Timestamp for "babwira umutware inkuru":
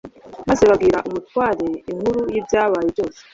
0.69-2.21